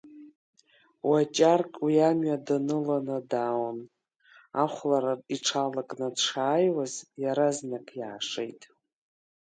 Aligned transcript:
Уаҷарк 1.09 1.73
уи 1.83 1.95
амҩа 2.09 2.37
даныланы 2.45 3.17
дааун, 3.29 3.79
ахәлара 4.63 5.13
иҽалакны 5.33 6.07
дшааиуаз, 6.15 6.93
иаразнак 7.21 7.87
иаашеит. 7.99 8.61